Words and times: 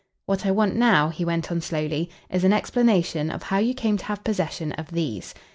"What 0.25 0.47
I 0.47 0.51
want 0.51 0.75
now," 0.75 1.09
he 1.09 1.23
went 1.23 1.51
on 1.51 1.61
slowly, 1.61 2.09
"is 2.27 2.43
an 2.43 2.51
explanation 2.53 3.29
of 3.29 3.43
how 3.43 3.59
you 3.59 3.75
came 3.75 3.97
to 3.97 4.05
have 4.05 4.23
possession 4.23 4.71
of 4.71 4.89
these." 4.89 5.35